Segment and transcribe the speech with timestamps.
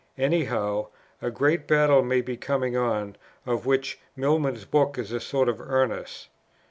[0.17, 0.87] Any how,
[1.21, 5.61] a great battle may be coming on, of which Milman's book is a sort of
[5.61, 6.27] earnest.